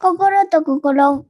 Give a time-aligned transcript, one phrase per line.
[0.00, 1.26] 心と心。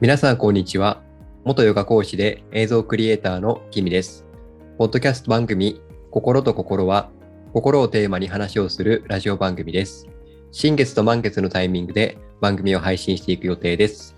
[0.00, 1.00] 皆さん、こんにちは。
[1.44, 4.26] 元ヨガ講師で映像クリエイターのキミです。
[4.76, 5.80] ポッドキャスト番組、
[6.10, 7.10] 心と心は、
[7.52, 10.08] 心をテーマに話をするラジオ番組です。
[10.50, 14.16] 新月と満月のタイミングで番組を配信していく予定です。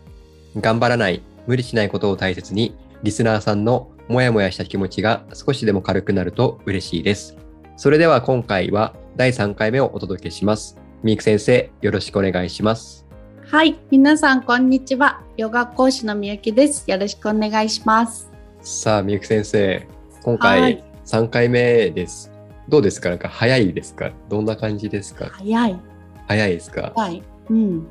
[0.56, 7.36] 頑張らない、無理しないことを大切に、リスナーさんのモヤモヤした気持ちが少しでも軽くなると嬉しいです。
[7.76, 10.76] それでは今回は第3回目をお届けします。
[11.02, 13.06] みゆく先生、よろしくお願いします。
[13.50, 15.22] はい、皆さんこんにちは。
[15.36, 16.88] ヨガ講師のみゆきです。
[16.90, 18.30] よろしくお願いします。
[18.62, 19.86] さあ、みゆく先生、
[20.22, 22.30] 今は回い3回目です。
[22.68, 23.10] どうですか？
[23.10, 24.12] なんか早いですか？
[24.28, 25.26] どんな感じですか？
[25.32, 25.80] 早い。
[26.28, 26.92] 早いですか？
[26.94, 27.22] はい。
[27.50, 27.86] うん。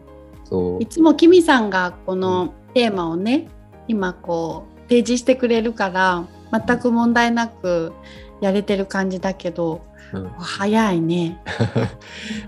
[0.46, 0.88] そうい。
[0.88, 3.50] つもキミさんがこのテーマをね、
[3.88, 7.92] 今こう提示してくれるから、全く問題なく
[8.40, 9.82] やれてる感じだけど、
[10.14, 10.30] うん。
[10.38, 11.42] 早いね。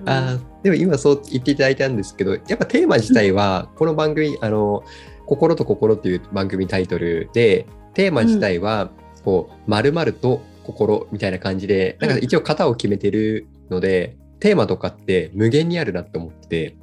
[0.01, 4.83] う んあーでも今そう言っていただいたんですけど、やっぱテーマ自体は、この番組、あの、
[5.25, 8.91] 心と心っていう番組タイトルで、テーマ自体は、
[9.23, 16.75] こう、〇〇と心みたいな感じで、なんか一応型を決めてるので、テーマとかって無限にあるなって思ってて、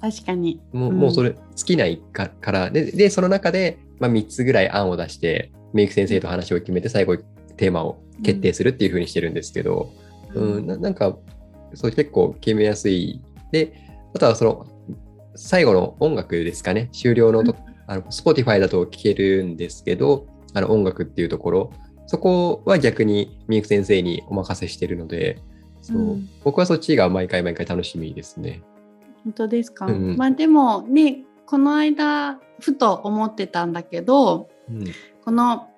[0.00, 0.60] 確かに。
[0.72, 0.98] もう,、うん。
[0.98, 2.70] もうそれ尽きないかから。
[2.70, 7.16] ででその中で、まあ、3つぐらい案を出してメイク先生と話を決めて最後
[7.56, 9.90] テーマを決定するっていう風にしてるんですけど、
[10.34, 10.66] うん。
[10.66, 11.16] ななんか
[11.74, 13.20] そう結構決めやすい。
[13.52, 13.72] で
[14.14, 14.66] あとはその
[15.34, 16.88] 最後の音楽ですかね。
[16.92, 21.72] 終了のと、あの Spotify だと聴けるんですけどあの音楽っていうところ。
[22.06, 25.40] そこは逆にみゆく先生にお任せしてるので
[25.80, 26.28] そう、うん。
[26.44, 28.62] 僕はそっちが毎回毎回楽しみですね。
[29.24, 30.16] 本当ですか、うんうん。
[30.16, 34.84] まあでもねこの間ふと思ってたんだけどうん。
[35.24, 35.68] この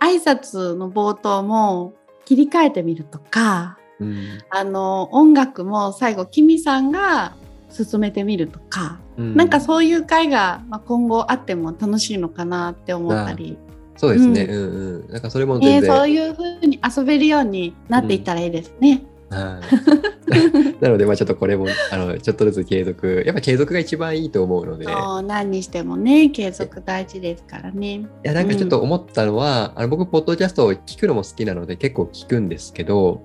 [0.00, 1.92] 挨拶の冒頭も
[2.24, 4.16] 切り替えてみるとかうん
[4.50, 7.34] あの音楽も最後キミさんが
[7.70, 13.58] 進めてみるとか、うんなんかそういう会が、まあ、今後あっても楽しいのかなって思ったり、
[13.96, 14.44] そうですね。
[14.44, 15.12] ううんうん。
[15.12, 15.90] なんかそれもね、全然。
[15.90, 19.04] そういう風に遊べるようになっていったらいいですね。
[19.30, 20.13] はい。
[20.80, 24.86] なので、まあちょっとこれも、あの、ちょっとずつ継続、やっぱ継続が一番いいと思うので、
[25.26, 28.06] 何にしてもね継続大事ですからね。
[28.22, 33.22] や、なんかちょっと思ったのは、あの僕、ポッドキャストを聞くのも好きなので、結構聞くんですけど、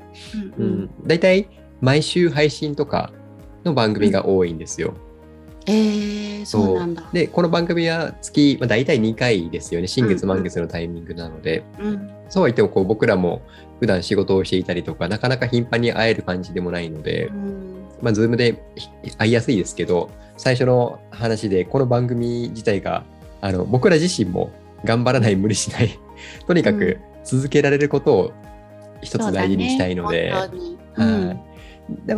[0.57, 0.69] ううん。
[0.83, 1.47] ん、大体、
[1.81, 3.11] 毎週配信とか
[3.63, 4.93] の番組が多いんですよ。
[5.65, 7.03] えー、そうなんだ。
[7.13, 9.87] で、この番組は月、まあ、大体2回ですよね。
[9.87, 10.35] 新月うんうん。
[10.37, 12.09] 満月のタイミングなので、うん。
[12.29, 13.41] そうは言ってもこう僕らも
[13.79, 17.87] 普段仕事をしていたりとか、なかなか頻繁に会える感じでもないので、うん。
[18.01, 18.61] まあ、ズームで
[19.17, 23.03] 会いやすいですけど、最初の話で、この番組自体が、
[23.41, 24.51] あの、僕ら自身も
[24.85, 25.99] 頑張らない、無理しない、
[26.47, 28.33] とにかく続けられることを
[29.01, 30.33] 一つ大事にしたいので、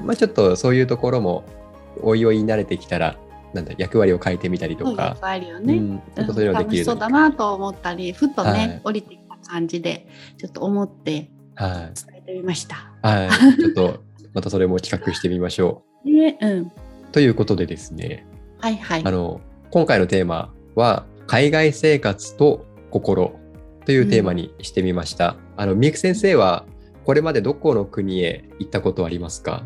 [0.04, 1.44] まあ、ちょっとそういうところも、
[2.02, 3.18] おいおい慣れてきたら、
[3.54, 4.90] なんだ、役割を変えてみたりとか。
[4.90, 5.74] そう役、割よね。
[5.76, 6.66] うん、ちょっとそういうので。
[6.66, 8.82] きるそうだなと思ったりふとね、はい。
[8.84, 10.08] 降りてきた感じで
[10.38, 11.72] ちょっと思ってはい。
[11.94, 12.92] 伝えてみました。
[13.02, 13.30] はい。
[13.60, 14.00] ちょっと、
[14.34, 16.72] またそれも企画してみましょ ねうん、う。
[17.12, 18.26] ということでですね、
[18.60, 19.02] はいはい。
[19.04, 19.42] あの、
[19.72, 23.34] 今回のテーマは、海外生活と心
[23.86, 25.36] というテーマにしてみました。
[25.56, 26.66] あの、み先生は、
[27.06, 29.64] これまでどこの国へ行ったことありますか？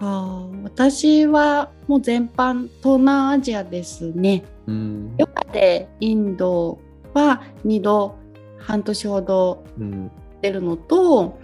[0.00, 4.42] あー私はもう全般東南アジアですね。
[4.66, 5.14] うん。
[5.18, 6.78] ヨガでインド
[7.14, 8.16] は2度
[8.58, 10.10] 半年ほどうん。
[10.42, 11.38] 出るのと、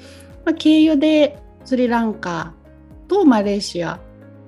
[0.45, 2.53] まあ、経由でスリランカ
[3.07, 4.01] とマレーシア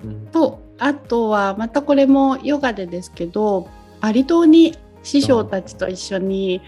[0.03, 3.67] うんとあとはまたこれもヨガでですけど
[4.01, 6.61] バリ島に師匠たちと一緒に、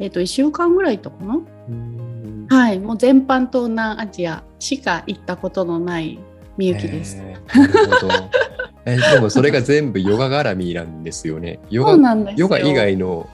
[0.00, 1.38] えっと1週間ぐらいいたかな？
[1.68, 6.18] うんはいもう全般東南アジアしか行ったことのない
[6.56, 7.16] みゆきです。
[7.20, 8.46] えー
[8.86, 11.58] でもそれが全部ヨガ絡みなんですよね。
[11.70, 13.28] ヨガ以外の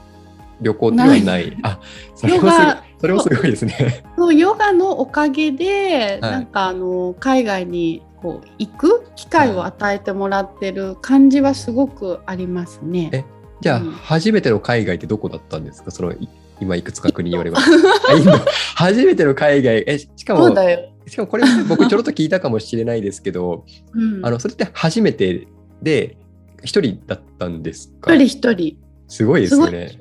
[0.61, 1.57] 旅行っていうのはない。
[1.61, 1.79] あ、
[2.15, 4.05] それもすごいヨガそれもすごいですね。
[4.17, 13.09] そうヨガのおかげで、はいなんかあの海外にこう行く機会を与えてもらってる感じはすごくありますね。
[13.11, 13.25] え
[13.59, 15.91] じゃあ、うん初めての海外ってどこだったんですか？
[15.91, 16.29] そのい
[16.61, 17.89] 今いくつか国言われました。
[18.13, 18.31] あインド
[18.77, 20.47] 初めての海外えしかも。
[21.05, 25.45] しかもこれ僕ちょろっと聞いたかもしれないですけど、うん、あのそれって初めて
[25.81, 26.15] で
[26.63, 28.13] 一人だったんですか？
[28.15, 28.77] 一人一人。
[29.09, 29.91] すごいですね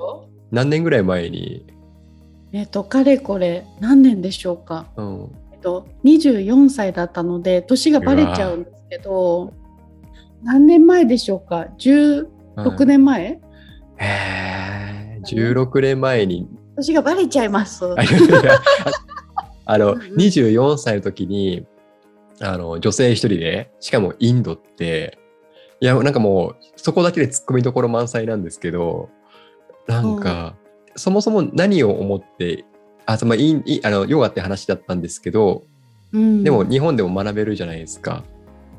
[0.52, 1.66] 何年ぐらい前に、
[2.52, 4.86] えっとかれこれ何年でしょうか？
[4.96, 9.54] うん、えっと24歳だったので年がバレちゃうんですけど、
[10.42, 13.22] 何年前でしょうか？16年前？
[13.24, 13.40] へ
[13.98, 17.84] え16年前に年がバレちゃいます。
[19.64, 21.66] あのうんうん24歳の時に
[22.40, 25.18] あの女性一人でしかもインドって
[25.80, 29.08] いやなんかもうそこだけでツッコミどころ満載なんですけど
[29.86, 30.56] なんか、
[30.96, 32.64] そもそも何を思って
[33.06, 35.64] あそのインインあのヨガって話だったんですけど
[36.12, 36.44] うん。
[36.44, 38.22] でも日本でも学べるじゃないですか。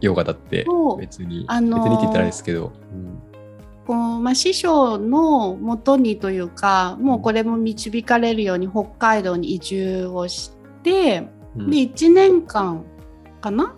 [0.02, 0.66] ヨガだって
[1.00, 2.74] 別に、あのー別にって言ったらですけど、
[3.88, 10.52] こうまあ、師匠のもとにというかもうこれも導かれるように北海道に移住をし
[10.84, 11.70] て、うん。
[11.70, 12.86] で1年間
[13.42, 13.76] かな？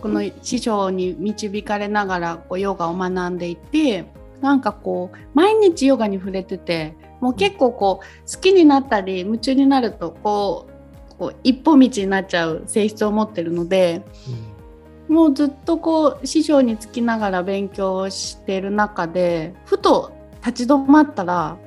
[0.00, 4.04] この師匠に導かれながらこうヨガを学んでいて
[4.40, 10.76] なんかこう毎日ヨガに触れててもう結構こう好きになったり夢中になるとこう
[11.18, 14.02] こう一歩道になっちゃう性質を持ってるので
[15.08, 20.12] もうずっとこう師匠につきながら勉強をしてる中でふと
[20.44, 21.58] 立ち止まったら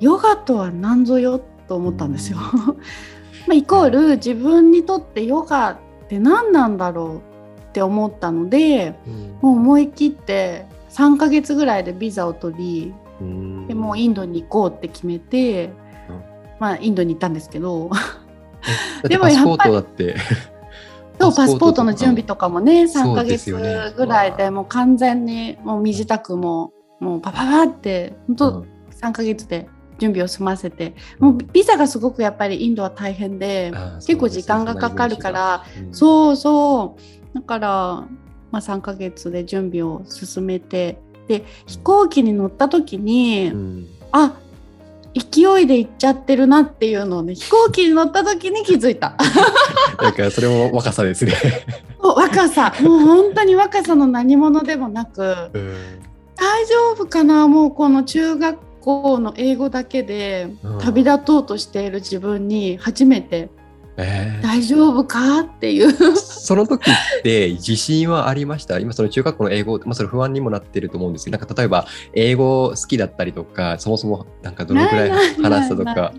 [0.00, 2.38] ヨガとは何ぞよと思ったんですよ。
[3.46, 5.76] まあイコール自分にとってヨガっ
[6.08, 13.01] て何なんだろうって思ったのでうんもう思い切って3ヶ月ぐらいでビザを取りうん
[13.66, 15.72] でもうインドに行こうって決めて、うん。
[16.60, 17.90] まあインドに行ったんですけど
[19.08, 20.16] でもパスポーやっぱりトだって。
[21.20, 23.52] そうパスポートの準備ととかもねそう3ヶ月
[23.96, 28.72] ぐらいでもう完全にもう身支度ももうパパパって本当うん。
[29.02, 29.68] 3ヶ月で
[29.98, 33.72] 準備を済ませて、もうビザがすごくやっぱりインドは大変で
[34.06, 37.68] 結構時間がかかるからそうそうだから、
[38.50, 40.98] まあ、3ヶ月で準備を進めて
[41.32, 44.36] で飛行機に乗った時に、うんあ
[45.14, 49.14] 勢いで行っちゃってるなっていうのをね飛行機に乗った時に気づいた。
[50.00, 51.34] なんかそれも若さですね。
[52.00, 55.74] 若さもう本当に若さの何者でもなくうん
[56.34, 63.50] 大丈夫かなもうこの中学校の英語だけでうん旅立とうとしている自分に初めて
[63.96, 64.42] えー。
[64.42, 65.40] 大丈夫か？
[65.40, 66.16] っていう。
[66.16, 68.78] その時って自信はありました？
[68.78, 76.12] 今その中学校の英語、まあ、それ不安にもなってると思うんですけどなんか例えば英語好きだったりとかそもそもなんかどのくらい話すとか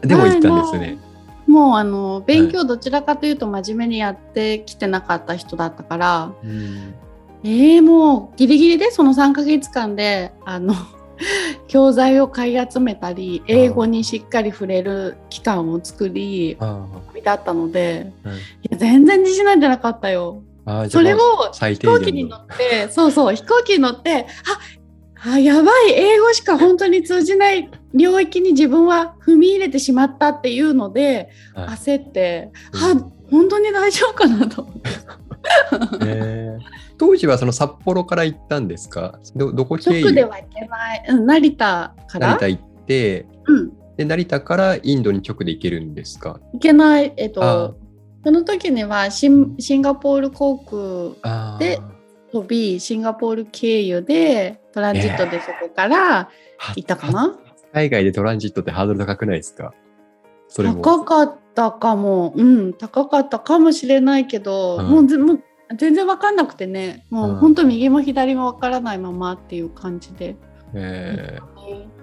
[0.00, 0.98] でも言ったんですないね。
[1.46, 6.94] もうあの勉強どちらかというと真面目にやってきてなかった人だったから、うん。
[7.44, 10.74] えー、もうギリギリでその3ヶ月間であの
[11.68, 16.86] 教材を買い集めたり英語にしっかり触れる期間を作りあ
[17.24, 18.36] だったのでーうん。
[18.36, 20.42] いや全然自信なんてなかったよ。
[20.90, 21.18] それを
[21.52, 24.26] 飛行機に乗ってそうそう飛行機に乗って
[25.24, 31.66] ああやばい英語しか本当に通じない領域に自分は踏み入れてしまったっていうのではい。
[31.68, 32.98] 焦って、うん。
[32.98, 34.90] あ本当に大丈夫かなと思って。
[36.06, 36.58] え。
[36.58, 39.18] ー当時はその札幌から行ったんですか？
[39.36, 40.04] どどこ経由？
[40.06, 42.32] 直では行けない、うん、成田から？
[42.32, 46.40] 成田行ってうん、で成田からインドに直で行けるんですか？
[46.52, 47.78] 行けない、えっあと、
[48.24, 51.80] その時にはシンシンガポール航空で
[52.32, 56.28] 飛びシンガポール経由でトランジットでそこから
[56.76, 57.38] 行ったかな、
[57.72, 59.72] 海外でトランジットってハードル高くないですか？
[60.56, 64.88] 高かったかも、うん、高かったかもしれないけど、うん。
[64.88, 65.42] もうぜもう
[65.76, 67.04] 全然分かんなくてね。
[67.10, 67.36] もううん。
[67.36, 70.36] 本当右も左も分からないままっていう感じで、
[70.74, 71.38] え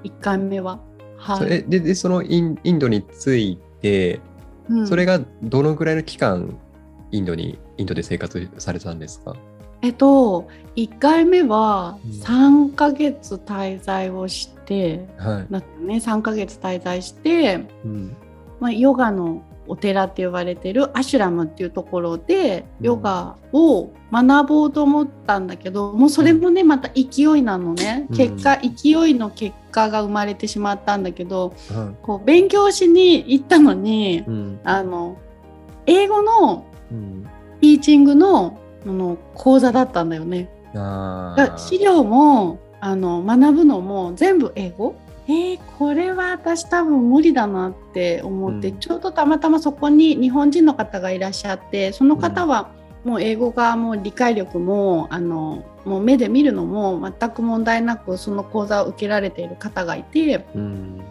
[0.03, 0.79] 1回目は。
[1.17, 1.49] はい。
[1.49, 4.19] れででそのインインドに着いて、
[4.69, 4.87] うん。
[4.87, 6.57] それがどのぐらいの期間
[7.11, 9.35] インドにインドで生活されてたんですか？
[9.81, 12.11] えっと1回目はうん。
[12.11, 15.51] 3ヶ月滞在をして、はい。
[15.51, 18.15] だったね3ヶ月滞在して、うん。
[18.59, 22.85] まあ、ヨガのお寺って呼ばれてるアシュラムっていうところでうん。
[22.85, 28.15] ヨガを学ぼうと思ったんだけど、もうそれもねまた勢いなのね、うん。
[28.15, 34.23] 結果勢いの結果が生まれてしまったんだけどはこう勉強しに行ったのに、
[34.63, 35.17] あの
[35.85, 37.27] 英語のうん。
[37.61, 40.49] ティーチングのあの講座だったんだよね。
[41.57, 44.95] 資料もあの学ぶのも全部英語
[45.27, 48.79] えー、これは私多分無理だなって思って、うん。
[48.79, 52.69] ちょうどたまたまそこに日本人の方がいらっしゃってその方は
[53.03, 61.01] もう英語がもう理解力もあのもう目で見るのも全く問題なくその講座を受けられている方がいてうん。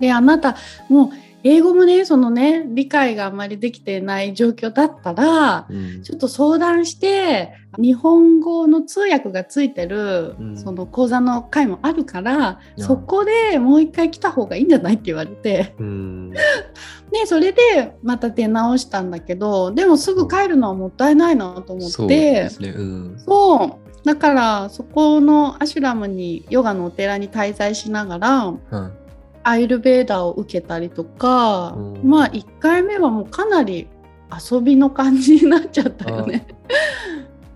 [0.00, 0.56] であなた
[0.88, 1.08] もう
[1.44, 6.02] 英語もねそのね理解があまりできてない状況だったらうん。
[6.02, 10.56] ちょっと相談して日本語の通訳がついてる、うん。
[10.56, 12.84] その講座の会もあるから、うん。
[12.84, 15.74] そこでもう一回来た方がいいんじゃないって言われて。
[15.78, 16.30] うん。
[16.30, 16.40] で
[17.26, 22.48] それでまた出直したんだけどでもすぐ帰るのはもったいないなと思って。
[23.18, 29.03] そうだからそこのアシュラムにヨガのお寺に滞在しながらはい
[29.44, 33.88] アイルベーダーを受けたりとか、うんまあ1回目はもうかなり
[34.50, 36.46] 遊びの感じになっちゃったよね。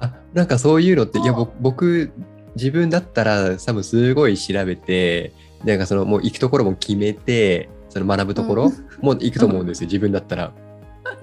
[0.01, 2.13] あなんかそういうのっていや僕
[2.55, 5.33] 自分だったら多分すごい調べて
[5.65, 10.53] なんかそのもう行くところも決めてその学ぶところうんも行くと思うんですよ、自分だったら。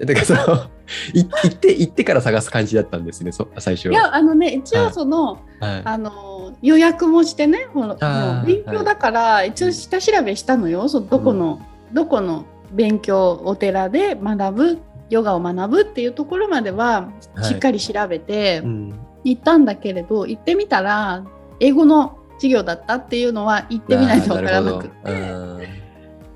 [0.00, 0.40] だからその
[1.14, 3.90] い行って行ってから探す感じだったんですねそ最初。
[3.90, 6.10] いやあのね一はい応その、はいあの
[6.62, 10.88] 予約もしてねほら勉強だから、一応下調べしたのよ。
[10.88, 11.60] そどこの、
[11.92, 14.78] どこの勉強お寺で学ぶ
[15.10, 17.44] ヨガを学ぶっていうところまでははい。
[17.44, 18.98] しっかり調べてうん。
[19.24, 21.24] 行ったんだけれど、行ってみたら
[21.58, 25.76] 英語の授業だったっていうのは行ってみないとわからなくて。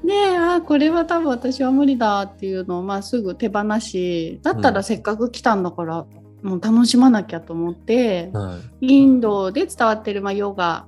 [0.04, 6.06] であーこれは多分私は無理だっていうのを、まあ、すぐ手放しだったらせっかく来たんだから、
[6.42, 8.86] もう楽しまなきゃと思って、はい。
[9.00, 10.86] インドで伝わってる、まあ、ヨガ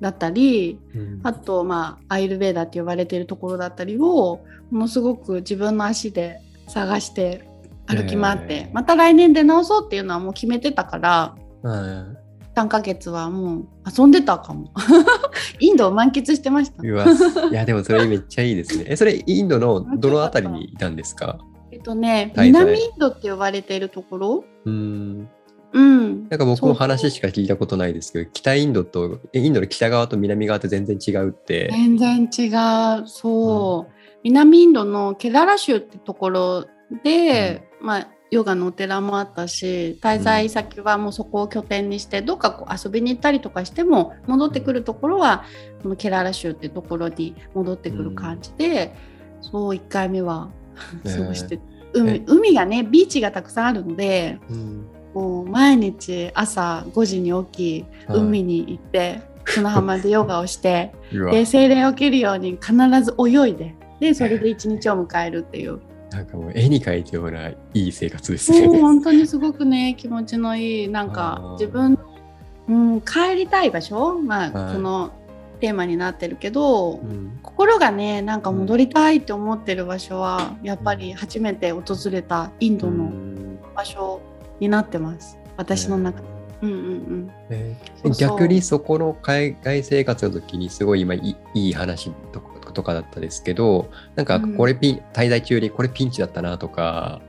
[0.00, 1.20] だったりうん。
[1.22, 7.48] あと、まあ、アイルベーダって呼ばれてるところだったりをものすごく自分の足で探して
[7.86, 8.74] 歩き回って、へー。
[8.74, 12.26] また来年出直そうっていうのはもう決めてたからはい。
[12.56, 14.72] 3ヶ月はもう遊んでたかも。
[15.60, 16.82] インドを満喫してました。
[16.82, 18.84] いやでもそれめっちゃいいですね。
[18.88, 21.38] えそれインドのどのあたりにいたんですか？
[21.70, 25.28] えっとね、南インドって呼ばれているところ、うーん。
[25.72, 31.68] うん、なんか僕も話しか聞いたことないですけど北インドとえインドの北側と南側って全然違うって。
[31.70, 33.06] 全然違う。
[33.06, 33.92] そう、
[34.22, 36.66] 南インドのケララ州ってところ
[37.04, 45.44] で、まあヨガのお寺もあったし滞在先はもうそこを拠点にしてどっかこう遊びに行ったりとかしても戻ってくるところは
[45.82, 48.94] このケララ州ってところに戻ってくる感じで、
[49.42, 50.50] そう1回目は
[51.04, 51.08] え。
[51.08, 51.60] ー過ごして、
[51.92, 54.86] 海海がねビーチがたくさんあるのでうん。
[55.14, 58.20] もう毎日朝5時に起きはい。
[58.20, 60.92] 海に行って砂浜でヨガをして。
[61.30, 65.80] で精霊を受けるように必ず泳いででそれで一日を迎えるっていう。
[66.10, 68.66] なんかもう絵に描いたようないい生活ですね。
[68.78, 71.52] 本当にすごくね気持ちのいいなんあかー。
[71.52, 71.98] 自分、
[72.68, 74.72] うん、帰りたい場所まあ、はい。
[74.74, 75.10] その
[75.56, 77.38] テーマになってるけど、うん。
[77.42, 83.58] 心がねなんか戻りたいって思ってる場所は、やっぱり初めて訪れたインドうのん。
[83.74, 84.20] 場所
[84.60, 85.38] になってます。
[85.56, 86.26] 私の中で。
[86.62, 87.30] うんうんうん。
[87.50, 94.56] えー逆にそこの海外生活の時にすごい今いい話とかとかだったですけどなんかうん。
[94.56, 97.20] これピン、滞在中にこれピンチだったなとか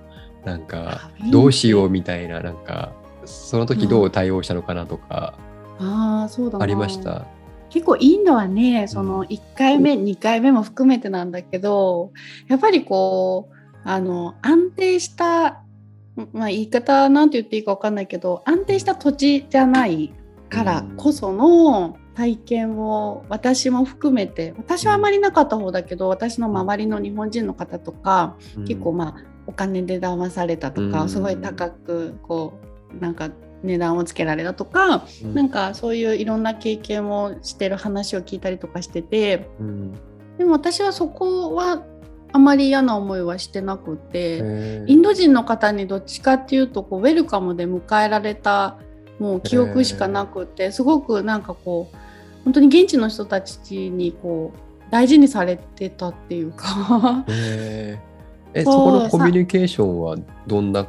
[0.45, 2.93] なんかどうしようみたいななんか
[3.25, 5.33] その時どう対応したのかなとか
[5.79, 6.63] ああそうだな。
[6.63, 7.25] ありました？
[7.69, 12.11] 結構インドはねその1回目、2回目も含めてなんだけど
[12.47, 15.63] やっぱりこうあの安定した、
[16.33, 20.13] まあ、言い方なんて言っていいか分かんないけど安定した土地じゃない
[20.49, 31.09] からこその体験を私も含めて私はあまりなかった方だけど私の周りの日本人の方とか結構まあお金で騙されたとか、うん。
[31.09, 32.59] すごい高くこ
[32.93, 33.29] うなんか
[33.63, 35.33] 値段をつけられたとか、うん。
[35.33, 39.93] なんかそういういろんな経験をしてる話を聞いたりとかしててうん。
[40.37, 41.83] でも私はそこは
[42.31, 48.77] あまり嫌な思いはしてなくて、インド人の方にどっちかっていうとこうウェルカムで迎えられた
[49.17, 51.97] もう記憶しかなくてすごくなんかこう
[52.43, 57.25] 本当に現地の人たちにこう大事にされてたっていうか。
[57.27, 57.97] え
[58.63, 60.87] そこのコミュニケーションはどんな？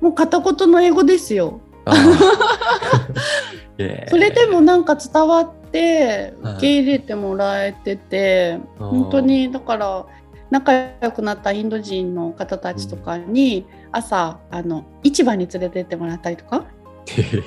[0.00, 1.60] もう片言の英語ですよ。
[4.08, 10.06] それでもなんか伝わってはい受け入れてもらえてて、あー本当にだから
[10.50, 16.64] 仲良くなったインド人の方たちとかに朝あの市場に連れてってもらったりとか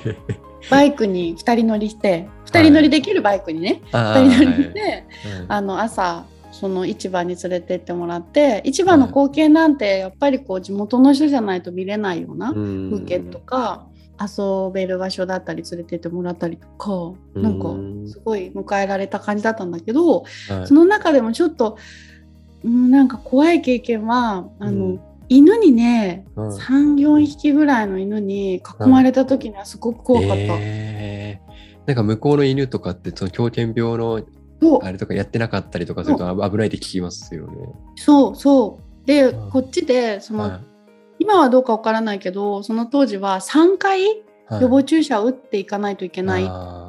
[0.70, 5.04] バイクに2人乗りして2人乗りできるバイクにね、あ2人乗ーりして、はい。
[5.48, 12.90] あの朝その市場に連れてってもらって市場の光景なんてやっぱりこう地元の人じゃないと見れないようなうん。
[12.90, 13.86] 風景とか
[14.20, 16.92] 遊べる場所だったり連れてってもらったりとか
[17.34, 17.42] うん。
[17.42, 20.66] なんかすごい迎えられた感じだったんだけどはい。
[20.66, 21.78] その中でもちょっと
[22.64, 25.00] うんなんか怖い経験はあの、うん。
[25.28, 30.36] 犬にねうん34匹ぐらいの犬に囲まれた時にはすごく怖かった。
[30.58, 31.86] えー。
[31.86, 34.22] なんか向こうの犬とかってその狂犬病の
[34.82, 37.68] あれとかやってなかったりとかすると危危ないって聞きますよね。
[37.96, 39.06] そうそう。
[39.06, 39.50] で、うん。
[39.50, 40.60] こっちでその、は
[41.18, 44.04] 今はどうかわからないけどその当時は3回
[44.60, 46.88] 予防注射を打っていかないといけないあ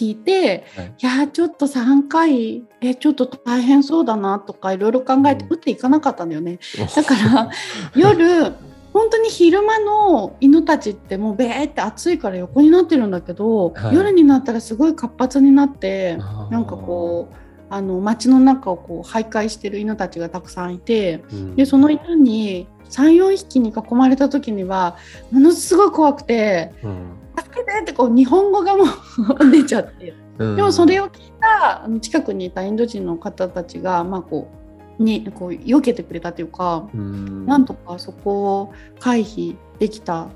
[0.00, 0.94] 聞いて、ーはい。
[0.98, 5.52] いやーちょっと3回えちょっと大変そうだなとかいろいろ考えてうん。
[5.52, 6.58] 打っていかなかったんだよね。
[6.96, 7.50] だから
[7.94, 8.52] 夜
[8.92, 13.94] 本当に昼間の犬たちってもうべーって暑いから横になってるんだけど、はい。
[13.94, 16.16] 夜になったらすごい活発になって
[16.50, 17.34] なんかこう
[17.68, 21.56] あの街の中をこう徘徊してる犬たちがたくさんいてうん。
[21.56, 24.96] でその犬に34匹に囲まれた時には
[25.30, 30.10] ものすごい怖くてうん「助けて!」ってこう日本語がもう出ちゃって。
[30.10, 34.48] うんでもそれを聞いた近くにいたインド人の方たちが、まあ、こ
[34.98, 40.28] うにこう避けてくれたというか、うんなんとかそこを回避できた、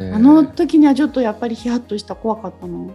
[0.00, 2.88] えーあの時にはちょっとやっぱりヒヤッとした怖かったな。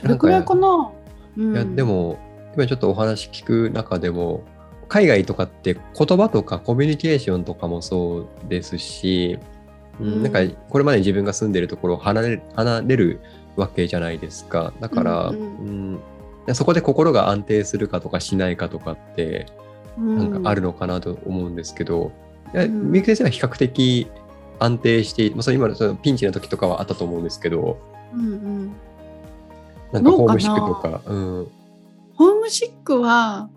[0.00, 0.92] それくらいかな。
[1.36, 2.16] うんいやでも
[2.54, 4.42] 今ちょっとお話聞く中でも
[4.88, 9.38] 海外とかって言葉とかコミュニケーションとかもそうですし、
[10.00, 10.06] うん。
[10.14, 10.40] うんなんか
[10.70, 13.20] これまで自分が住んでるところを離れる離れる
[13.56, 14.72] わけじゃないですか。
[14.80, 15.94] だから、ううん。
[15.94, 16.00] ん。
[16.54, 19.46] そこで心が安定するかとかしないかとかって
[19.98, 22.12] なんかあるのかなと思うんですけど、
[22.54, 22.92] うん。
[22.92, 24.10] みゆき先生は比較的
[24.58, 27.78] 安定して、まあ、その今のそのピンチの時とかはあったと思うんですけど
[28.14, 28.72] うんうん。
[29.92, 31.02] なんかホームシックとか。
[31.06, 31.48] うん。
[32.14, 33.50] ホームシックは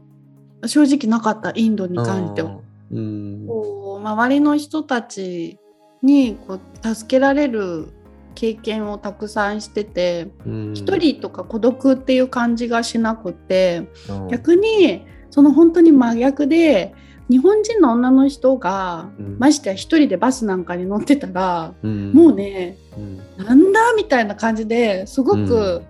[0.66, 2.58] 正直なかったインドに関しては。
[2.92, 3.46] うん。
[3.48, 5.60] こう周りの人たち
[6.02, 7.88] にこう助けられる
[8.36, 10.74] 経験をたくさんしててうん。
[10.74, 14.28] 一人とか孤独っていう感じがしなくてうん。
[14.30, 16.94] 逆にその本当に真逆で
[17.30, 19.38] 日本人の女の人がうん。
[19.40, 22.12] ましてや一人でバスなんかに乗ってたらうん。
[22.14, 23.46] もうねうん。
[23.46, 25.82] なんだみたいな感じですごうく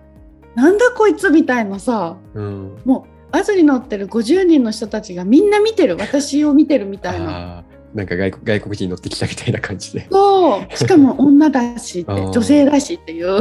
[0.54, 2.78] なんだこいつみたいなさうん。
[2.84, 7.64] もうバスに乗ってる50人の人たちがみんな見てる私を見てるみたいな。
[7.94, 10.06] なんか外国外国人乗ってきたみたいな感じで。
[10.10, 10.76] そう。
[10.76, 13.40] しかも 女だしって女性だしっていう、う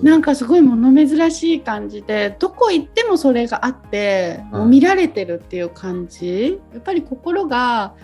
[0.00, 0.02] ん。
[0.02, 4.60] なんかすごい物珍しい感じでどこ行ってもそれがあって、はい。
[4.60, 6.58] もう見られてるっていう感じ。
[6.72, 7.94] やっぱり心が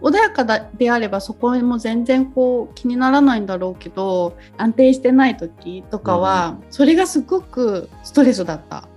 [0.00, 8.88] 穏やかだであればそこも全然こう気にならないんだろうけど安定してない時とかは、それがすごくストレスだった。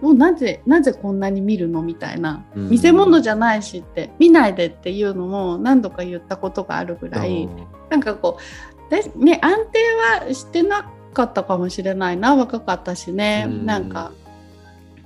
[0.00, 2.70] うんもうなぜなぜこんなに見るのみたいな、うん。
[2.70, 7.48] 見せ物じゃないしって見ないでっていうのも何度か言ったことがあるぐらい、
[7.88, 9.78] なんかこうでね安定
[10.26, 12.36] はしてなかったかもしれないな。
[12.36, 13.66] 若かったしね、うん。
[13.66, 14.12] なんか。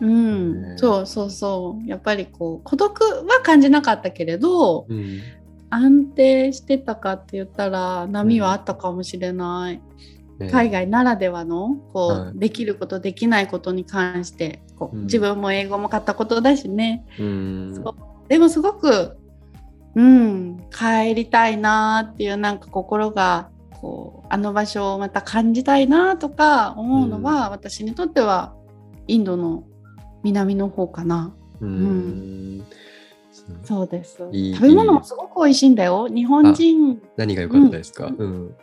[0.00, 0.78] うん、ね。
[0.78, 1.88] そうそうそう。
[1.88, 5.20] やっぱりこう孤独は感じなかったけれどうん。
[5.70, 9.82] 安定してたかって言ったら波はあったかもしれない、ね
[10.48, 12.38] 海外ならではのこう、はい。
[12.38, 15.02] できることできないことに関してこう、うん。
[15.04, 17.84] 自分も英語も買ったことだしね、うん。
[18.28, 19.18] でもすごく
[19.94, 23.50] うん帰りたいなっていうなんか心が
[23.80, 28.54] こうあの場所をまた感じたいなとか思うのは、私にとっては
[29.08, 29.64] インドの
[30.22, 31.34] 南の方かな。
[31.60, 32.64] うん。
[33.64, 33.88] そう。
[33.88, 34.18] です。
[34.18, 36.08] 食べ物もすごく美味しいんだよ。
[36.08, 37.02] 日本人。
[37.16, 38.54] 何が良かったですか、ううん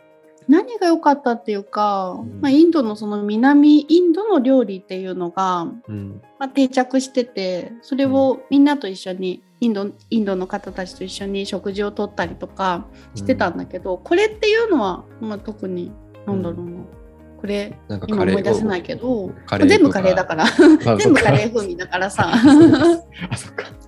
[0.48, 2.40] 何が良かったっていうか、ん。
[2.40, 6.22] まあ、インドのその南インドの料理っていうのが、うん。
[6.38, 15.92] まあ、定着しててそれをみんなと一緒にインドインドの方たちと一緒に食事をとったりとかしてたんだけど、これっていうのは、まあ、特に
[16.26, 16.72] なんだろうな、
[17.40, 19.32] これなんか今思い出せないけど
[19.66, 20.44] 全部カレーだから。
[20.44, 22.32] ら 全部カレー風味だからさ。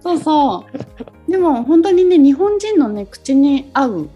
[0.03, 0.65] そうそ
[1.29, 1.31] う。
[1.31, 4.11] でも本当にね日本人のね口に合う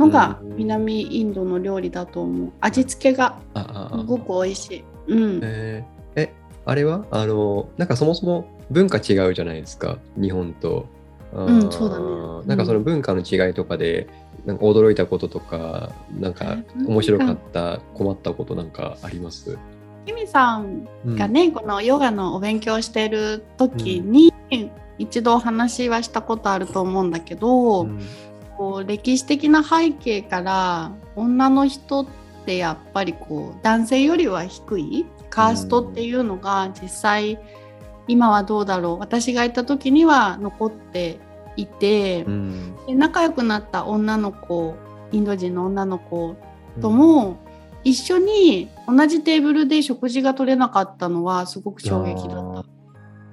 [0.00, 0.56] のがうん。
[0.56, 2.52] 南インドの料理だと思う。
[2.60, 4.84] 味付けがすごく美味しい。
[5.08, 6.20] うん、えー。
[6.20, 6.32] え
[6.64, 7.04] あれは？
[7.10, 9.98] あのなんかそもそも文化違うじゃないですか。
[10.16, 10.86] 日本と。
[11.32, 12.46] うんそうだね。
[12.46, 14.08] なんかその文化の違いとかで
[14.46, 19.56] なんか驚いたこととかなんか面白かった困ったことなんかあります？
[20.06, 24.32] キミさんが、ね、このヨガのお勉強してる時に、
[24.98, 28.00] 一度お話はしたことあると思うんだけど、うん
[28.60, 32.06] こう歴史的な背景から女の人っ
[32.44, 37.38] てやっぱりこう男性よりは低いカーストっていうのが実際
[38.06, 38.98] 今はどうだろう。
[38.98, 41.18] 私がいた時には残って
[41.56, 42.76] いて、うん。
[42.86, 44.76] で仲良くなった女の子
[45.10, 46.36] インド人の女の子
[46.82, 47.38] とも
[47.82, 52.79] 一緒に同じテーブルで食事が取れなかったのはすごく衝撃だった。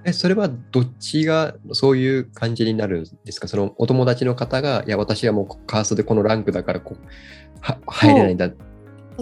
[0.04, 3.48] えそれはどっちがそういう感じになるんですか？
[3.48, 7.06] そのお友達の方がいや私はもうカーストでこのランクだからこう
[7.60, 8.50] は入れないんだ。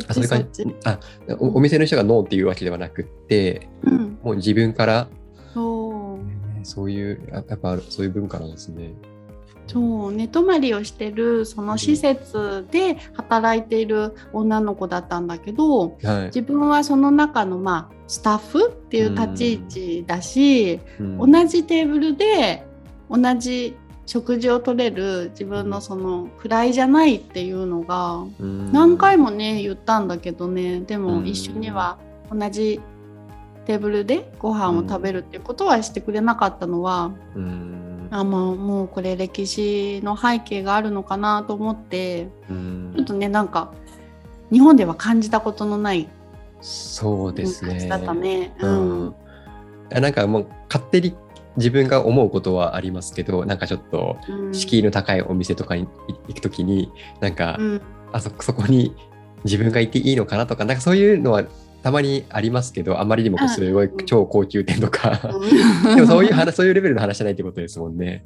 [0.07, 0.99] あそういう感じあ
[1.39, 5.07] おお店の人がノーっていうわけではなくってうん、もう自分から。
[5.53, 6.91] そう。
[6.91, 8.93] いうややっぱそういう文化なんですね。
[9.67, 16.25] そう寝泊まりをしてるその施設で働いている女の子だったんだけどはい。
[16.25, 21.31] 自分はその中のまあスタッフっていう立ち位置だし、うん。
[21.31, 22.65] 同じテーブルで
[23.09, 23.75] 同じ
[24.05, 28.71] 食事を取れる自分のその位じゃないっていうのがうん。
[28.71, 30.81] 何回もね言ったんだけどね。
[30.81, 31.01] でうん。
[31.21, 31.97] も一緒には
[32.31, 32.81] 同じ
[33.65, 42.29] テーブルでご飯を食べるっていうことはしてくれなかったのはうんあまあもうこれ歴史の背景があるのかなと思って。
[42.49, 42.93] うん。
[42.95, 43.73] ちょっとねなんか
[44.51, 46.07] 日本では感じたことのない
[46.61, 47.87] そうですね。
[47.87, 48.55] だったね。
[48.59, 49.15] ううん。
[49.89, 51.15] なんかもう勝手に
[51.57, 54.53] 自分が思うことはありますけどなんかちょっとうん。
[54.53, 55.87] 敷居の高いお店とかに
[56.27, 57.81] 行くときになんか、うん。
[58.11, 58.95] あそそこに
[59.43, 61.43] 自分がいていいのかなとかなんかそういうのは
[61.85, 63.85] たまにありますけどあまりにもすごい。
[63.85, 64.05] うん。
[64.07, 65.19] 超高級店とか、
[65.95, 68.25] でもそういう話そういうレベルの話じゃないってことですもんね。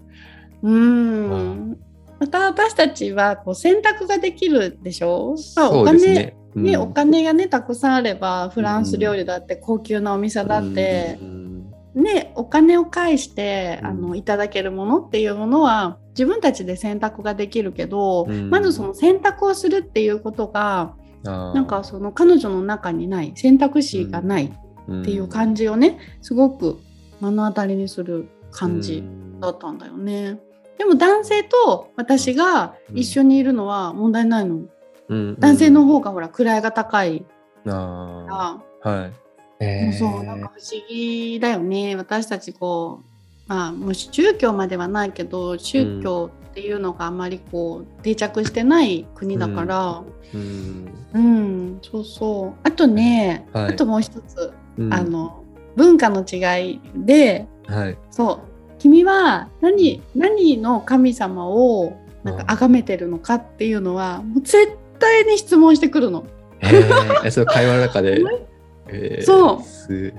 [0.64, 1.78] うん。
[2.22, 5.36] また私たちはこう選択ができるでしょ？
[5.58, 6.38] まあそうですね。
[6.56, 6.64] うん。
[6.64, 11.66] ね、お金がねたくさんあればフランス料理だって高級なお店だってう、ん。
[11.96, 13.88] ね、お金を返して、うん。
[13.88, 18.50] あのいただけるものっていうものは自分たちで選択ができるけど、うん。
[18.50, 26.80] まずその選択をするっていうことがなんかその彼女の中にない選択肢がないっていう感じをねすごく
[27.22, 29.04] 目の当たりにする感じ
[29.40, 30.40] だったんだよね。
[30.78, 34.56] でも男性と私が一緒にいるのは問題ないの。
[34.56, 34.70] うん
[35.10, 37.26] うん男性の方がほら位が高い
[37.66, 38.92] あから。
[38.94, 39.14] ーはい。
[39.60, 43.19] えーそうなんか不思議だよね私たちこう
[43.50, 50.04] まあもう宗教まではないけど宗教っていうのがあまりこう定着してない国だから。
[50.34, 52.60] うんうん、そうそう。
[52.64, 53.74] あとね、はい。
[53.74, 54.94] あともう一つ、うん。
[54.94, 55.44] あの
[55.76, 57.98] 文化の違いではい。
[58.12, 58.40] そう。
[58.78, 66.24] 君は何何の神様をなんか崇めてるのかっていうのはもう絶対に質問してくるの。
[66.62, 68.22] えー、えその会話の中で。
[68.88, 69.64] えーそう。
[69.64, 70.14] す。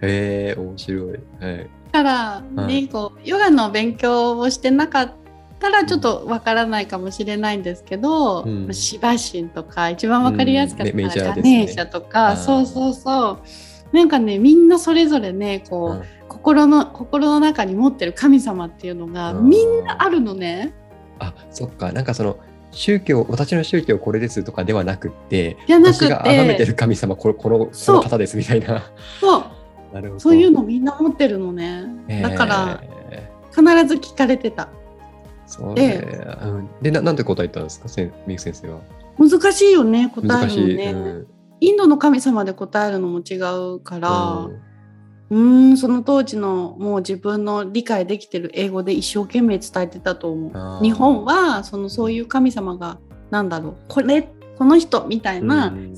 [0.00, 1.18] えー、面白い。
[1.40, 1.70] はい。
[1.94, 5.12] だからね、はいこうヨガの勉強をしてなかっ
[5.60, 8.64] たらちょっとわからないかもしれないんですけど、うん。
[8.64, 10.96] まあシバ神とか一番わかりやすかったうん。
[10.96, 11.42] メメジャーガね。
[11.42, 13.38] ネーシャとか、そうそうそ
[13.92, 13.96] う。
[13.96, 16.02] なんかねみんなそれぞれねこう、うん。
[16.28, 19.48] 心の心の中に持ってる神様っていうのがうん。
[19.48, 20.74] みんなあるのね。
[21.20, 21.92] あそっか。
[21.92, 22.38] なんかその
[22.72, 26.06] 宗教私の宗教これですとかではなくってじゃなくて。
[26.06, 28.82] 私が崇めてる神様これこのこの方ですみたいな。
[29.20, 29.44] そう
[29.94, 30.20] なるほど。
[30.20, 31.86] そういうのみんな持ってるのね。
[32.22, 34.64] だからえ必ず聞かれてた。
[34.64, 34.68] ー
[35.46, 37.88] そうでねうん、でななんて答えたんですか？
[38.26, 38.80] みゆき先生は。
[39.18, 41.26] 難しいよね答えるのね、うん。
[41.60, 43.36] インドの神様で答えるのも違
[43.76, 44.10] うから。
[44.10, 44.60] うん。
[45.30, 50.82] うーんその当時のもう自分の理解できてる英語で一生懸命伝えてたと思う。
[50.82, 52.98] 日本はそのそういう神様が
[53.30, 54.28] なんだろうこれ
[54.58, 55.94] この人みたいな、うん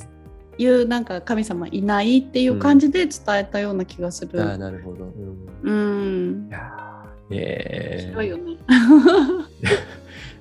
[0.59, 4.43] いうなんか神様いないっていう感じで伝えたような気がする。
[4.43, 5.13] あーなるほど、
[5.63, 8.57] うんうんいやーえーよね。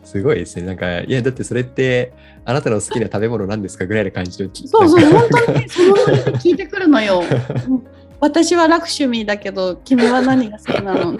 [0.03, 0.65] すごいですね。
[0.65, 2.13] なんか、いや、だってそれって、
[2.45, 4.49] あなたの好きな食べ物なんですかぐらいな感じの。
[4.53, 5.95] そうそう本当にその
[6.37, 7.23] 聞いてくるのよ。
[8.19, 11.11] うん私はラクシュミーだけど君は何が好きなの？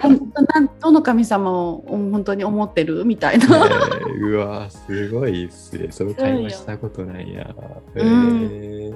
[0.80, 3.04] どの神様を本当に思ってる？
[3.04, 3.44] みたいな。
[3.44, 5.88] えーうわーすごいっすね。
[5.90, 7.54] その会話したことないや。
[7.94, 8.94] えー。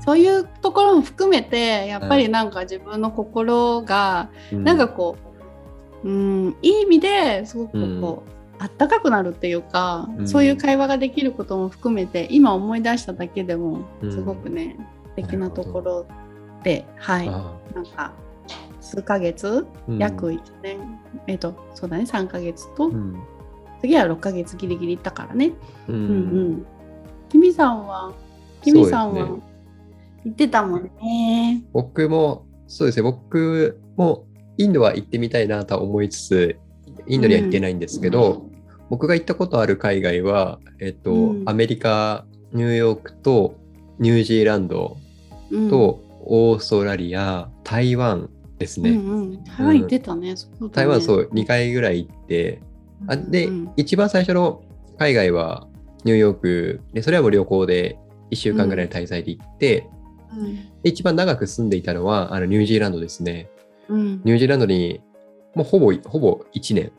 [0.00, 5.16] そういうところも含めてやっぱりなんか自分の心がなんかこ
[6.02, 10.28] う、うん、いい意味ですごくこう、あったかくなるっていうか、うん。
[10.28, 14.10] そういう会話ができることも含めて今思い出しただけでもうん。
[14.12, 14.76] すごくね、
[15.16, 16.23] 素敵なところで
[16.96, 17.28] はい。
[17.28, 18.12] あなんか
[18.80, 19.98] 数ヶ月、うん。
[19.98, 21.00] 約1年？
[21.26, 22.04] えっ、とそうだね。
[22.04, 23.22] 3ヶ月と、うん。
[23.80, 25.52] 次は6ヶ月ギリギリいったからね。
[25.88, 26.52] ううんうん。
[26.52, 26.66] ん。
[27.28, 28.12] キミさんは？
[28.62, 29.26] キミさんは？
[29.26, 29.42] ね。
[30.24, 31.62] 言ってたもんね。
[31.72, 34.24] 僕も、そうですね、僕も
[34.56, 36.58] インドは行ってみたいなとは思いつつ、
[37.06, 38.48] インドには行ってないんですけど、
[38.88, 41.48] 僕が行ったことある海外は、えっと、うん。
[41.48, 43.56] アメリカ、ニューヨークと
[43.98, 44.96] ニュージーランド
[45.50, 48.90] うん、とオーストラリア、台湾ですね。
[48.90, 50.36] うんうん、台湾行ってたね。
[50.36, 50.72] そうだね。
[50.72, 52.62] 台湾そう2回ぐらい行って、
[53.06, 54.62] あで、うん一番最初の
[54.98, 55.66] 海外は
[56.04, 56.80] ニューヨーク。
[56.92, 57.98] でそれはもう旅行で
[58.30, 59.88] 1週間ぐらいの滞在で行って、
[60.32, 60.56] うん。
[60.82, 63.50] で一番長く住んでいたのはあのニュージーランドですね。
[63.88, 65.00] うん、ニュージーランドに
[65.54, 66.92] もうほぼほぼ1年。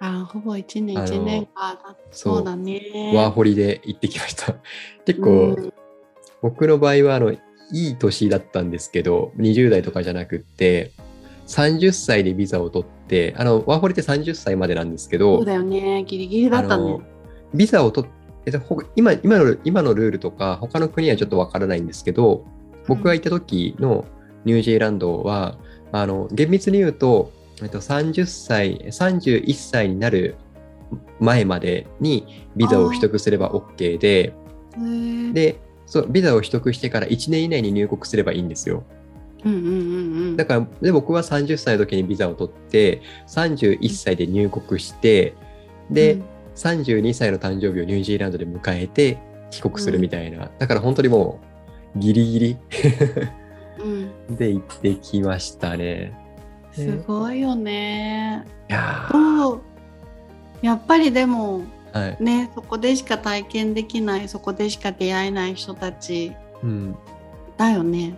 [0.00, 0.98] あほぼ1年。
[0.98, 3.12] あの1年かそうだね。
[3.14, 4.56] ワーホリで行ってきました。
[5.04, 5.72] 結構、うん。
[6.42, 7.32] 僕の場合はあの
[7.72, 10.92] いい年だったんですけど20代とかじゃなくって
[11.46, 16.98] 30歳でビザを取ってあのワーホリって30歳までなんですけどそうだよねギリギリだったね。
[17.54, 18.10] ビザを取っ
[18.44, 18.52] て
[18.96, 22.44] 今今の今のルールとか他の国はちょっとわからないんですけど
[22.88, 24.04] 僕が行った時の
[24.44, 25.56] ニュージーランドは、
[25.92, 27.30] あの厳密に言うと、
[27.62, 30.36] えっと、30歳31歳になる
[31.20, 34.34] 前までにビザを取得すれば OK で
[35.32, 35.60] で
[35.92, 38.82] そうビザを取得してから1年以内に入国すればいいんですよ。
[39.44, 39.74] うんうんうんう
[40.30, 40.36] ん。
[40.38, 45.34] だからで僕は30歳の時にビザを取って31歳で入国して
[45.90, 46.24] で、うん
[46.54, 49.18] 32歳の誕生日をニュージーランドで迎えて
[49.50, 51.40] 帰国するみたいな、だから本当にも
[51.96, 52.58] うギリギリ
[54.28, 56.12] うん、 で行ってきましたね。
[56.72, 58.44] すごいよね。
[58.68, 59.62] いやと
[60.60, 66.96] やっぱりでもーはい、ねそこでしか体験できないそこでしか出会えない人たちうん、
[67.56, 68.14] だよね。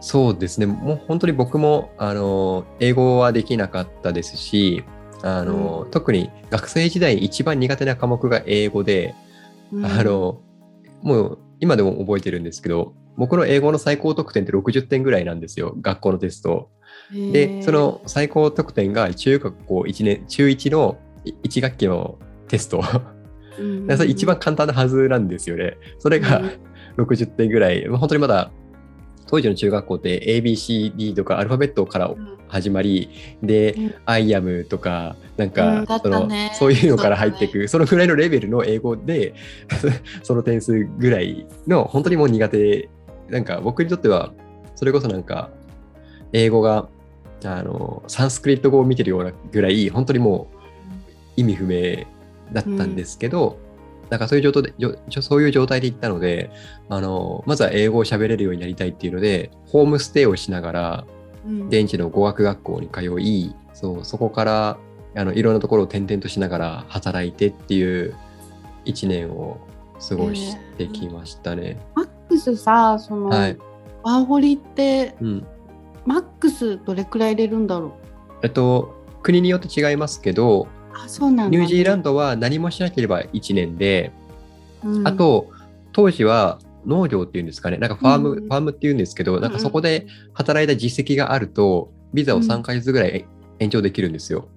[0.00, 0.66] そうですね。
[0.66, 4.84] もう本当に僕もあの英語はできなかったですし
[5.22, 5.90] あの、うん。
[5.90, 9.14] 特に学生時代一番苦手な科目が英語で、
[9.72, 9.86] うん。
[9.86, 10.40] あの
[11.02, 16.70] もう今でも覚えてるんですけど僕の英語の最高得点って60点ぐらいなんですよ学校のテスト。
[17.12, 22.18] でその最高得点が中学校1年中1の1学期の
[22.50, 22.82] テスト。
[23.58, 25.76] うんそれ一番簡単なはずなんですよね。
[25.98, 26.42] それが
[26.96, 28.50] 60点ぐらい、まあ本当にまだ
[29.26, 32.40] 当時の中学校って ABCD とかアルファベットからうん。
[32.50, 33.08] 始まり、
[33.42, 33.94] で、うん。
[34.06, 36.50] I am とか、なんうかその、たね。
[36.58, 39.34] そういうのから入っていく、そのぐらいのレベルの英語で、
[40.24, 42.88] その点数ぐらいの本当にもう苦手、
[43.28, 44.32] なんか僕にとっては、
[44.74, 45.50] それこそなんか、
[46.32, 46.88] 英語が、
[47.44, 50.56] あの、サンスクリット語を見てるようなぐらい、本当にもう
[51.36, 52.04] 意味不明
[52.52, 53.58] だったんですけど、
[54.08, 56.50] なんかそういう状態で、よそういう状態で行ったので、
[56.88, 61.04] あの、まずは英語を喋れるようになりたいっていうので、ホームステイをしながら、
[61.46, 61.68] うん。
[61.68, 64.78] 現地の語学学校に通い、そうそこから
[65.14, 68.14] あのいろんなところを転々としながら働いてっていう
[68.84, 69.58] 1年を
[70.06, 71.80] 過ごしてきましたね。
[71.94, 73.58] マックスさその、はい。
[74.02, 75.46] ワーホリってうん、
[76.04, 77.92] マックスどれくらい入れるんだろう？
[78.42, 80.68] えっと国によって違いますけど、
[81.04, 84.12] あそうなんだ、ニュージーランド、ドは何もしなければ1年で、
[84.84, 85.06] うん。
[85.06, 85.50] あと
[85.92, 88.42] 当時は農業っていうんですかね、なんかファーム、うん。
[88.42, 92.42] ファームっていうんですけど、なんかうんそこで働いた実績があると、ビザをうん。
[92.44, 93.26] 3ヶ月ぐらい
[93.58, 94.48] 延長できるんですよ。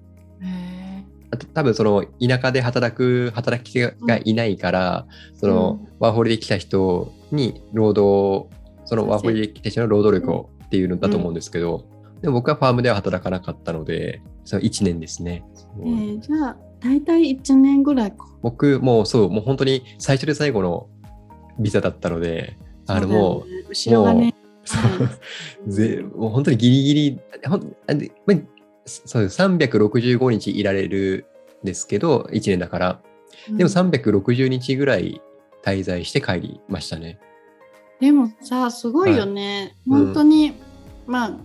[0.42, 8.48] へあと多分その田舎で働く働き手がいないから、そのワーホリで来た人に労働
[8.84, 11.84] そのワーホリで来た人の労働力をっていうのだと思うんですけど、
[12.22, 15.44] でも僕はファームでは働かなかったのでその1年ですね。
[15.78, 18.26] ーえーじゃあ大体1年ぐらいか。
[18.42, 20.88] 僕もうそうもう本当に最初で最後の
[21.58, 24.34] ビザだったのであのもうそう後ろがね。
[24.64, 24.78] そ
[25.66, 28.36] うぜもう本当にギリギリほんあでまあ
[28.84, 31.26] そうです365日いられる
[31.62, 33.00] んですけど1年だから。
[33.48, 33.56] うん。
[33.56, 35.20] でも360日ぐらい
[35.64, 37.18] 滞在して帰りましたね。
[38.00, 40.02] でもさすごいよね、はい。
[40.04, 40.52] 本当に、
[41.06, 41.36] まあ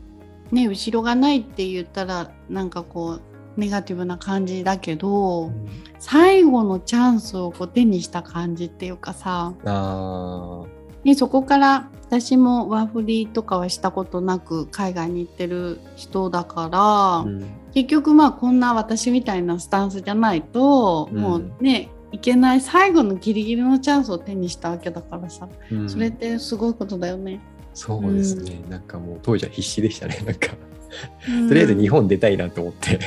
[0.52, 3.22] ね後ろがないって言ったらなんかこう
[3.58, 5.52] ネガティブな感じだけど、
[6.00, 10.64] 最後のチャンスをこう手にした感じっていうかさ、あ
[11.04, 17.46] ね、そこから私もワーフリーとかはしたことなく海外に行ってる人だから、あ、うん。
[17.74, 21.20] 結局まあこんな私みたいなスタンスじゃないと、うん。
[21.20, 25.90] もうねいけない最後のギリギリのチャンスを手にしたわけだからさ、うん。
[25.90, 27.40] それってすごいことだよね。
[27.74, 30.22] そうですね、なんかもう当時は必死でしたね。
[30.26, 33.00] なんかととりあえず日本出たいなと思って、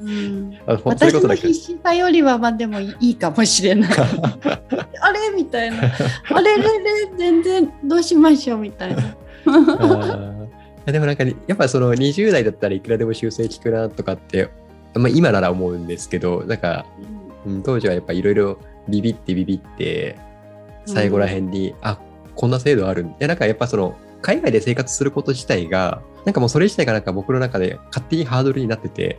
[0.00, 3.90] うん、私の必死さよりはまあでもいいかもしれない。
[5.00, 5.30] あれ？
[5.34, 5.76] みたいな。
[5.78, 6.56] あれ？
[6.56, 6.68] れれ
[7.16, 7.72] 全然？
[7.84, 8.58] どうしましょう？
[8.58, 9.16] みたいな。
[10.86, 14.50] でもなんかねやっぱその20代だったらいくらでも修正効くなとかって、
[14.94, 16.86] まあ、今なら思うんですけどなんか、
[17.46, 20.18] うん、当時はやっぱいろいろビビってビビって
[20.86, 21.98] 最後らへんに、あ
[22.34, 29.18] こんな制度あるんいやなんかやっぱその海外で生活すること自体がなんかもうそれ自体がなんか僕の中で勝手にハードルになってて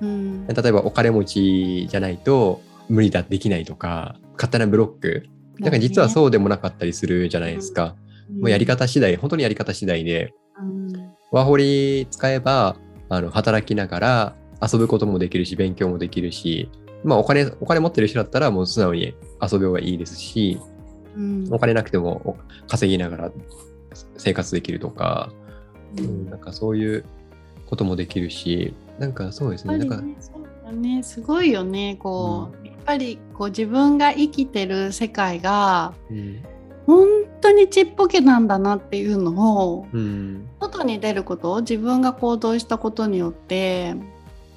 [0.00, 0.46] うん。
[0.46, 5.26] 例えばお金持ちじゃないと無理だできないとか勝手なブロック。
[5.58, 7.94] なんか実はそうでもなかったりするじゃないですか、
[8.40, 10.92] もうやり方次第本当にやり方次第でうん。
[11.30, 12.76] ワーホリ使えば
[13.08, 16.70] あの働きながら遊ぶこともできるし勉強もできるし、
[17.04, 20.58] まあ、お金お金持ってる人だったらもう素直に遊べばいいですし
[21.16, 21.48] うん。
[21.52, 22.36] お金なくてもお
[22.68, 23.32] 稼ぎながら
[24.16, 25.30] 生活できるとか、
[25.96, 26.26] ううん。
[26.26, 27.04] ん、なんかそういう
[27.66, 31.02] こともできるしなんかそうですやっねなんかねそうだね。
[31.02, 31.96] すごいよね。
[32.00, 36.42] こう、やっぱりこう自分が生きてる世界がうん。
[36.84, 37.06] 本
[37.40, 40.48] 当にちっぽけなんだなっていうのをうん。
[40.60, 43.94] 外に出ること自分が行動したことによって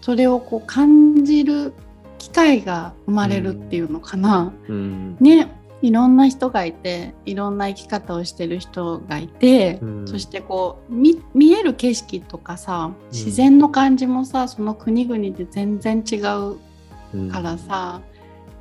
[0.02, 1.74] それをこう感じる
[2.18, 4.54] 機会が生まれるっていうのかな。
[4.68, 5.18] うん。
[5.20, 5.52] ね
[5.86, 10.08] いろんな人がいていろんな生き方をしてる人がいて、うん。
[10.08, 16.58] そしてこう見見える景色とかさ自然の感じもさその国々で全然違う
[17.14, 18.02] うんからさ、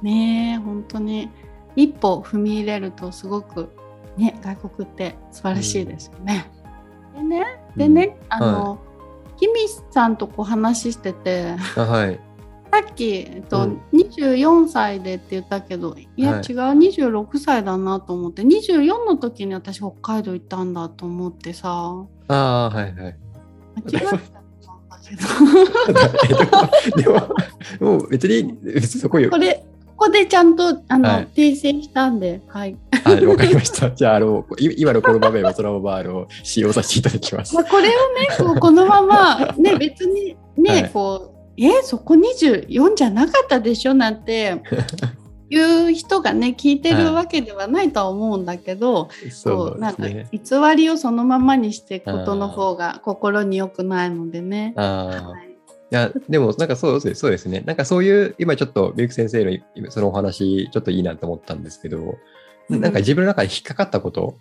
[0.03, 1.31] ねえ本当に
[1.77, 3.71] 一歩踏み入れるとすごく
[4.19, 6.51] ね外国って素晴らしいですよね。
[7.17, 7.45] でね
[7.77, 8.79] でね、あの、
[9.37, 9.55] キミ
[9.91, 12.21] さんとこう話してて、あはい。
[12.75, 21.69] さっき、えっとうん24歳でって言ったけどいや、はい違う26歳だなと思って24の時に私北海道行ったんだと思ってさ
[22.29, 22.95] ああ、はいはい。
[22.95, 23.17] 間違っ
[23.91, 24.17] てた
[25.41, 27.35] んだけど でも、
[27.79, 29.39] でも、別に、別にそこよこ。
[29.39, 29.65] れ
[29.97, 33.91] ここでちゃんとあの、はい訂正したんではい、あ、わかりました。
[33.93, 37.61] じゃあ、あの、い今のこの場面はそのまま、あの、使用させていただきますま。
[37.61, 37.95] あ、これをね
[38.37, 43.95] こうこのままね別にね、はいこうえそこ24じゃなかったでしょ？
[43.95, 44.63] なんて
[45.51, 50.09] いう人がね聞いてるわけではないとは思うんだけど、そうなんか。
[50.09, 54.73] 偽りをそのままにしていくことの方が心に良くないのでね。
[54.77, 55.51] あい。
[55.51, 57.63] いや、でも、なんかそうですそうですね。
[57.67, 62.17] なんかそういう、今ちょっと、ビューク先生の今そのお話、ちょっといいなと思ったんですけど、
[62.71, 64.39] うんなんか自分の中で引っかかったこと、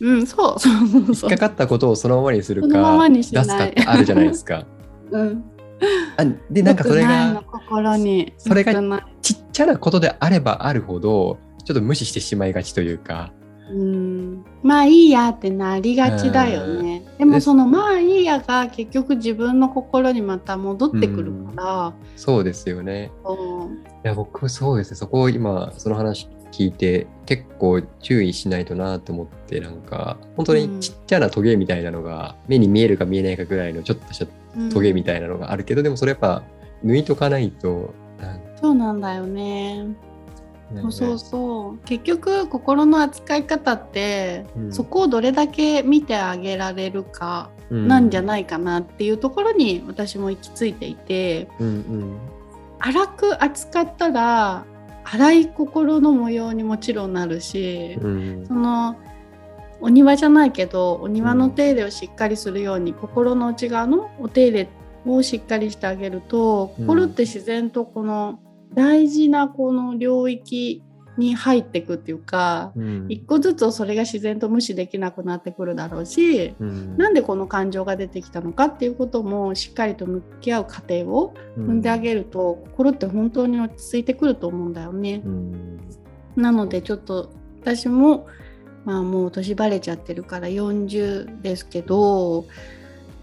[0.00, 3.44] うん、そうそうそう引っかかったことをそのままにするそのまか、まにしない。
[3.44, 4.64] 出すかってあるじゃないですか。
[5.10, 5.44] うん、
[6.16, 8.74] あで、なんかそれが、心にそれが
[9.22, 13.32] ちっちゃなことであればあるほど、ちょっと無視してしまいがちというか、
[13.70, 17.02] うん、まあいいやってなりがちだよね。
[17.18, 23.10] でもそのまあいいやが結局自分の心にまた戻ってくるから、そうですよね。
[24.04, 24.96] いや、僕、そうですね。
[24.96, 34.30] そこを今、その話聞いて、結構注意しないとなと思って、なんか、本当にちっちゃなトゲみたいなのが、目に見えるか見えないかぐらいのちょっとしたうん
[34.72, 36.42] トゲみたいなのがあるけど、でもそれやっぱ、
[36.84, 37.94] 抜いとかないと、
[38.60, 39.86] そうなんだよね。
[40.72, 41.78] なんかそうそうそう。
[41.84, 44.72] 結局心の扱い方って、うん。
[44.72, 47.88] そこをどれだけ見てあげられるかうん。
[47.88, 51.48] なんじゃないかなっていうところに私も行き着いていて。
[51.60, 52.16] うんうん。
[52.78, 54.64] 荒く扱ったら
[55.04, 58.96] 荒い心の模様にもちろんなるし、うんその
[59.80, 64.68] お庭じゃないけどお庭の手入れをしっかりするように、心の内側のお手入れ
[65.06, 66.86] をしっかりしてあげるとうん。
[66.86, 68.40] 心って自然とこの
[68.74, 70.82] 大事なこの領域
[71.16, 73.06] に入っていくっていうか、うん。
[73.08, 76.96] 一個ずつをそれが自然と無視できなくなってくるだろうし、うん。
[76.96, 85.22] なんでこの感情が出てきたのかっていうこともしっかりと向き合う過程を踏んであげると、心って本当に落ち着いてくると思うんだよね。
[85.24, 85.78] うん。
[86.36, 88.26] なのでちょっと私も
[88.86, 92.46] まあもう年バレちゃってるから40ですけど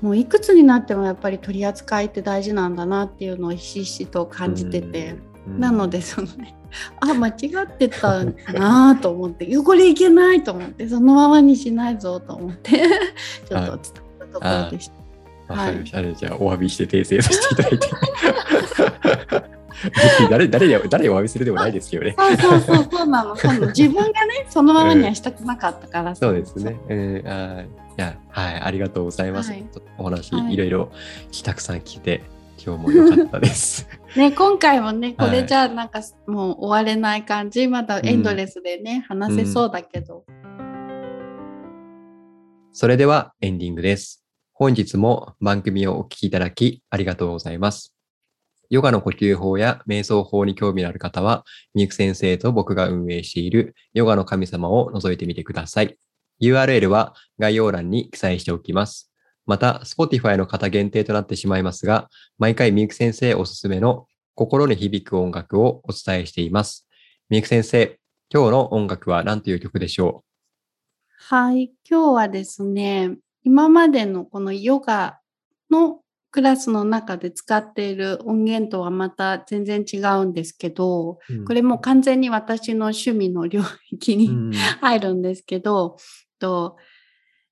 [0.01, 6.55] もういくつになってもやっぱり取り扱いって大事なんだなっていうのをひしひしと感じてて、うんなのでそのね
[7.01, 7.33] あ間違
[7.65, 8.23] ってた
[8.53, 12.71] なと思って「いやこれいけない」と思ってそのままにしないぞと思って
[13.49, 13.81] ちょっと伝
[14.15, 15.53] えたところでした。
[15.53, 15.99] わかりました。
[15.99, 17.87] あじゃあ、お詫びして訂正させていただいて。
[20.29, 22.15] 誰誰に誰にお詫びするでもないですよね。
[22.17, 26.77] そうそうそうそうなのそ自分がね そのままにはしたくなかったから、そうですね。
[26.89, 29.51] うん、あーいや、はい、ありがとうございます。
[29.51, 29.65] はい
[29.97, 30.91] お話、はいい、ろいろ
[31.43, 32.23] たくさん聞いて、
[32.63, 33.87] 今日も良かったです。
[34.15, 40.23] ね、今回もね、こはいれじゃあなんかもう終われない感じ、まだエンドレスでね、話せそうだけど。
[42.71, 44.23] それではエンディングです。
[44.53, 47.92] 本日も番組をお聞きいただきありがとうございます。
[48.73, 51.43] ヨガの呼吸法や瞑想法に興味のある方は、
[51.75, 55.95] みゆく先生と僕が運営しているヨガの神様を覗いてみてください。
[56.41, 59.13] URL は概要欄に記載しておきます。
[59.45, 62.09] また、Spotify の方限定となってしまいますが、
[62.39, 66.89] 毎回みゆく先生おすすめの心に響く音楽をお伝えしています。
[67.29, 67.99] みゆく先生、
[68.33, 70.23] 今日の音楽は何という曲でしょ
[71.29, 71.35] う？
[71.35, 75.19] はい、今日はですね、今までのこのヨガ
[75.69, 75.99] の
[76.33, 84.51] クラスの中で使っている音源とはまた全然違うんですけど、う、これもう完全に私の趣味の領域にうん。
[84.81, 85.95] 入るんですけど、
[86.39, 86.75] と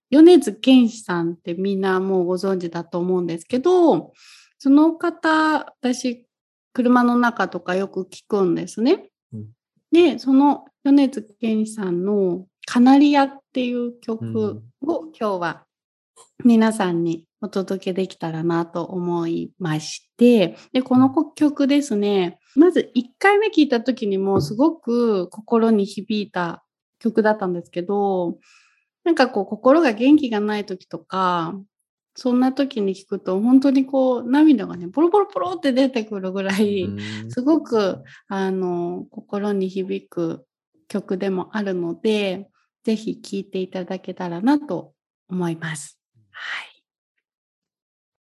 [0.09, 4.13] 米津玄師さんってみんなもうご存知だと思うんですけど、
[4.57, 6.25] その方、私、
[6.73, 9.11] 車の中とかよく聞くんですね。
[9.31, 9.49] うん。
[9.91, 15.65] で、その米津玄師さんのカナリアっていう曲を今日は
[16.43, 26.63] 皆さんにお届けできたらなと思いまして、で、この曲ですね、まず1回目聞いた時にもすごく心に響いた
[26.99, 28.37] 曲だったんですけど、
[29.03, 31.55] なんかこう心が元気がない時とか、
[32.15, 36.95] そんな時に聞くと本当にこう涙がね、ポロポロポロって出てくるぐらい、う
[37.25, 40.45] んすごくあの心に響く
[40.87, 42.49] 曲でもあるので、
[42.83, 44.93] ぜひ聴いていただけたらなと
[45.29, 45.99] 思います。
[46.31, 46.70] はい。